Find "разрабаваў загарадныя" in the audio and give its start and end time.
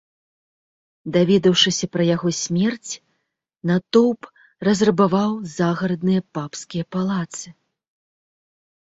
4.71-6.21